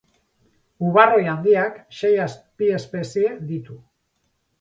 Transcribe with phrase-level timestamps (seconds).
[0.85, 3.77] Ubarroi handiak sei azpiespezie ditu.